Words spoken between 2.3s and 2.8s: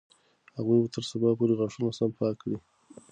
کړي وي.